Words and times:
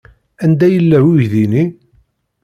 Anda 0.43 0.67
yella 0.69 0.97
uydi-nni? 1.07 1.63